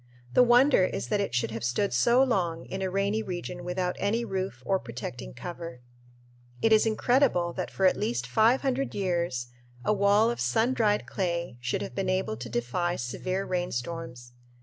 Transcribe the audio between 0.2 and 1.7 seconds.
The wonder is that it should have